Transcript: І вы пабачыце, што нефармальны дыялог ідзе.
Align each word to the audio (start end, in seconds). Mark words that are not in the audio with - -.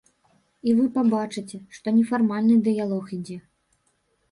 І 0.71 0.71
вы 0.79 0.85
пабачыце, 0.95 1.57
што 1.77 1.87
нефармальны 1.99 2.59
дыялог 2.71 3.15
ідзе. 3.21 3.39